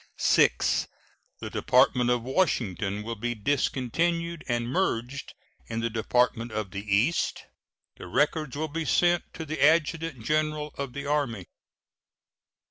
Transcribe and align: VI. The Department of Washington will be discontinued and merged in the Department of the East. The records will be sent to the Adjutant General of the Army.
VI. 0.19 0.49
The 1.41 1.51
Department 1.51 2.09
of 2.09 2.23
Washington 2.23 3.03
will 3.03 3.13
be 3.15 3.35
discontinued 3.35 4.43
and 4.47 4.67
merged 4.67 5.35
in 5.67 5.79
the 5.81 5.91
Department 5.91 6.51
of 6.51 6.71
the 6.71 6.81
East. 6.83 7.45
The 7.97 8.07
records 8.07 8.57
will 8.57 8.67
be 8.67 8.83
sent 8.83 9.31
to 9.35 9.45
the 9.45 9.63
Adjutant 9.63 10.25
General 10.25 10.73
of 10.75 10.93
the 10.93 11.05
Army. 11.05 11.45